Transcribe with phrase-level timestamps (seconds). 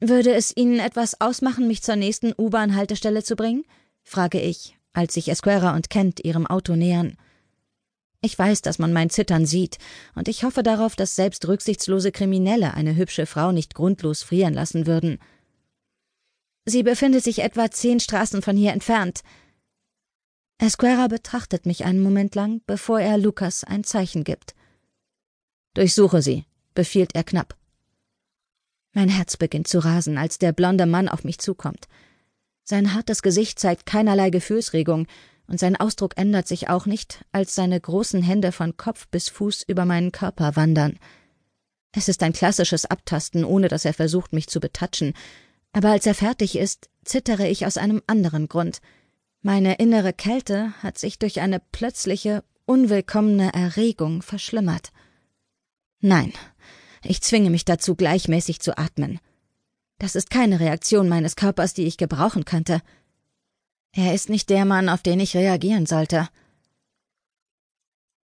[0.00, 3.64] Würde es Ihnen etwas ausmachen, mich zur nächsten U-Bahn-Haltestelle zu bringen?
[4.02, 7.18] frage ich, als sich Esquera und Kent ihrem Auto nähern.
[8.22, 9.76] Ich weiß, dass man mein Zittern sieht,
[10.14, 14.86] und ich hoffe darauf, dass selbst rücksichtslose Kriminelle eine hübsche Frau nicht grundlos frieren lassen
[14.86, 15.18] würden.
[16.64, 19.20] Sie befindet sich etwa zehn Straßen von hier entfernt.
[20.58, 24.54] Esquera betrachtet mich einen Moment lang, bevor er Lukas ein Zeichen gibt.
[25.74, 26.44] Durchsuche sie,
[26.74, 27.59] befiehlt er knapp.
[28.92, 31.86] Mein Herz beginnt zu rasen, als der blonde Mann auf mich zukommt.
[32.64, 35.06] Sein hartes Gesicht zeigt keinerlei Gefühlsregung,
[35.46, 39.64] und sein Ausdruck ändert sich auch nicht, als seine großen Hände von Kopf bis Fuß
[39.66, 40.96] über meinen Körper wandern.
[41.92, 45.12] Es ist ein klassisches Abtasten, ohne dass er versucht, mich zu betatschen,
[45.72, 48.80] aber als er fertig ist, zittere ich aus einem anderen Grund.
[49.42, 54.92] Meine innere Kälte hat sich durch eine plötzliche, unwillkommene Erregung verschlimmert.
[56.00, 56.32] Nein,
[57.02, 59.20] ich zwinge mich dazu, gleichmäßig zu atmen.
[59.98, 62.80] Das ist keine Reaktion meines Körpers, die ich gebrauchen könnte.
[63.92, 66.28] Er ist nicht der Mann, auf den ich reagieren sollte.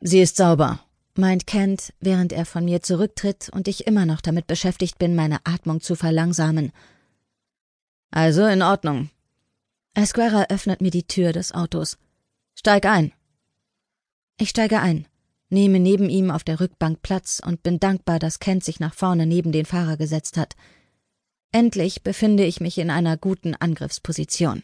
[0.00, 0.80] Sie ist sauber,
[1.14, 5.38] meint Kent, während er von mir zurücktritt und ich immer noch damit beschäftigt bin, meine
[5.44, 6.72] Atmung zu verlangsamen.
[8.10, 9.10] Also in Ordnung.
[9.94, 11.98] Esquera öffnet mir die Tür des Autos.
[12.54, 13.12] Steig ein.
[14.38, 15.06] Ich steige ein
[15.50, 19.26] nehme neben ihm auf der Rückbank Platz und bin dankbar, dass Kent sich nach vorne
[19.26, 20.54] neben den Fahrer gesetzt hat.
[21.52, 24.62] Endlich befinde ich mich in einer guten Angriffsposition.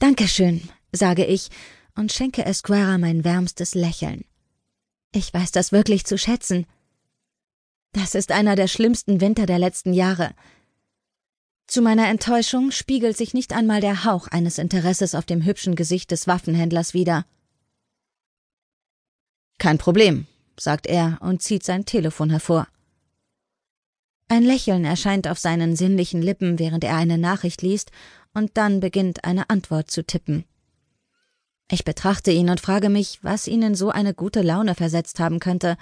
[0.00, 1.48] Dankeschön, sage ich
[1.94, 4.24] und schenke Esquera mein wärmstes Lächeln.
[5.14, 6.66] Ich weiß das wirklich zu schätzen.
[7.92, 10.34] Das ist einer der schlimmsten Winter der letzten Jahre.
[11.66, 16.10] Zu meiner Enttäuschung spiegelt sich nicht einmal der Hauch eines Interesses auf dem hübschen Gesicht
[16.10, 17.24] des Waffenhändlers wider.
[19.62, 20.26] Kein Problem,
[20.58, 22.66] sagt er und zieht sein Telefon hervor.
[24.26, 27.92] Ein Lächeln erscheint auf seinen sinnlichen Lippen, während er eine Nachricht liest,
[28.34, 30.46] und dann beginnt eine Antwort zu tippen.
[31.70, 35.38] Ich betrachte ihn und frage mich, was ihn in so eine gute Laune versetzt haben
[35.38, 35.76] könnte.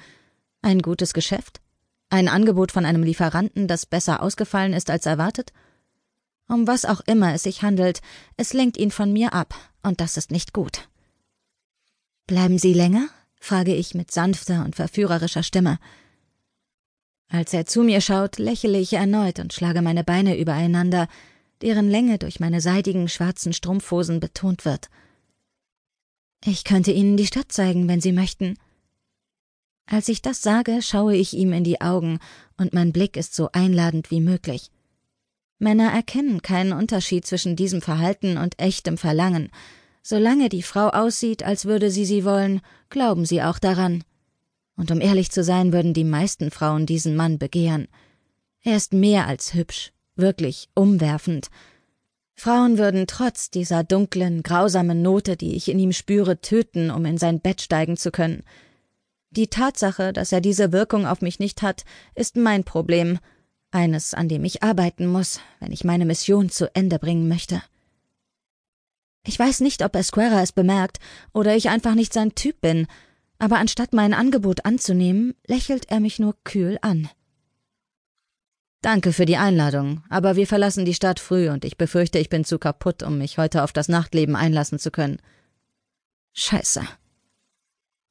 [0.61, 1.63] Ein gutes Geschäft?
[2.11, 5.55] Ein Angebot von einem Lieferanten, das besser ausgefallen ist als erwartet?
[6.49, 8.03] Um was auch immer es sich handelt,
[8.37, 10.91] es lenkt ihn von mir ab, und das ist nicht gut.
[12.27, 13.09] Bleiben Sie länger?
[13.41, 15.79] Frage ich mit sanfter und verführerischer Stimme.
[17.29, 21.09] Als er zu mir schaut, lächle ich erneut und schlage meine Beine übereinander,
[21.63, 24.89] deren Länge durch meine seidigen schwarzen Strumpfhosen betont wird.
[26.45, 28.57] Ich könnte Ihnen die Stadt zeigen, wenn Sie möchten.
[29.87, 32.19] Als ich das sage, schaue ich ihm in die Augen,
[32.57, 34.71] und mein Blick ist so einladend wie möglich.
[35.59, 39.51] Männer erkennen keinen Unterschied zwischen diesem Verhalten und echtem Verlangen,
[40.03, 44.05] Solange die Frau aussieht, als würde sie sie wollen, glauben sie auch daran.
[44.77, 47.89] Und um ehrlich zu sein, würden die meisten Frauen diesen Mann begehren.
[48.63, 51.49] Er ist mehr als hübsch, wirklich umwerfend.
[52.35, 57.19] Frauen würden trotz dieser dunklen, grausamen Note, die ich in ihm spüre, töten, um in
[57.19, 58.43] sein Bett steigen zu können.
[59.31, 61.85] Die Tatsache, dass er diese Wirkung auf mich nicht hat,
[62.15, 63.19] ist mein Problem,
[63.71, 67.63] eines, an dem ich arbeiten muss, wenn ich meine Mission zu Ende bringen möchte.
[69.31, 70.99] Ich weiß nicht, ob Esquera es bemerkt
[71.33, 72.89] oder ich einfach nicht sein Typ bin,
[73.39, 77.09] aber anstatt mein Angebot anzunehmen, lächelt er mich nur kühl an.
[78.83, 82.45] Danke für die Einladung, aber wir verlassen die Stadt früh und ich befürchte, ich bin
[82.45, 85.23] zu kaputt, um mich heute auf das Nachtleben einlassen zu können.
[86.33, 86.83] Scheiße.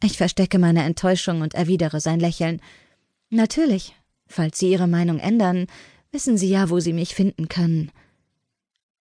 [0.01, 2.61] Ich verstecke meine Enttäuschung und erwidere sein Lächeln.
[3.29, 3.93] Natürlich.
[4.25, 5.67] Falls Sie Ihre Meinung ändern,
[6.13, 7.91] wissen Sie ja, wo Sie mich finden können.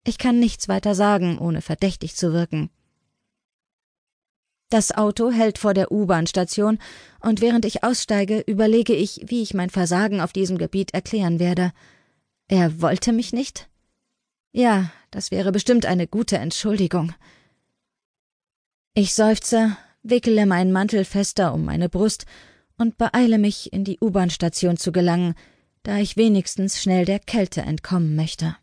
[0.08, 2.70] Ich kann nichts weiter sagen, ohne verdächtig zu wirken.
[4.70, 6.80] Das Auto hält vor der U-Bahn-Station,
[7.20, 11.72] und während ich aussteige, überlege ich, wie ich mein Versagen auf diesem Gebiet erklären werde.
[12.48, 13.68] Er wollte mich nicht?
[14.52, 17.14] Ja, das wäre bestimmt eine gute Entschuldigung.
[18.94, 22.26] Ich seufze, wickele meinen Mantel fester um meine Brust
[22.78, 25.34] und beeile mich, in die U-Bahn-Station zu gelangen,
[25.84, 28.56] da ich wenigstens schnell der Kälte entkommen möchte.